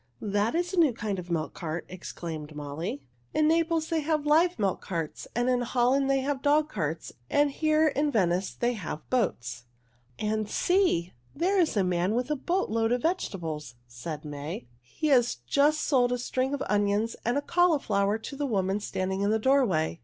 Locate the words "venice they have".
8.09-9.07